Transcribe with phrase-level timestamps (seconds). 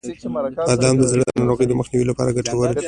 [0.69, 2.79] •بادام د زړه د ناروغیو د مخنیوي لپاره ګټور دي.